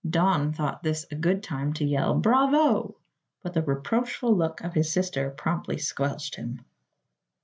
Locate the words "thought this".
0.51-1.05